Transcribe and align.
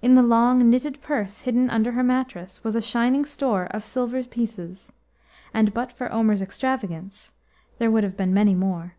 In 0.00 0.14
the 0.14 0.22
long 0.22 0.70
knitted 0.70 1.02
purse 1.02 1.40
hidden 1.40 1.68
under 1.68 1.92
her 1.92 2.02
mattress 2.02 2.64
was 2.64 2.74
a 2.74 2.80
shining 2.80 3.26
store 3.26 3.66
of 3.72 3.84
silver 3.84 4.24
pieces, 4.24 4.90
and 5.52 5.74
but 5.74 5.92
for 5.92 6.10
Omer's 6.10 6.40
extravagance, 6.40 7.34
there 7.76 7.90
would 7.90 8.02
have 8.02 8.16
been 8.16 8.32
many 8.32 8.54
more. 8.54 8.94